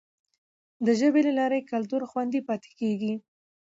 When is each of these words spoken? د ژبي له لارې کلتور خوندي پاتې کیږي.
د 0.85 0.87
ژبي 0.99 1.21
له 1.27 1.33
لارې 1.39 1.67
کلتور 1.71 2.01
خوندي 2.09 2.41
پاتې 2.47 2.69
کیږي. 2.79 3.13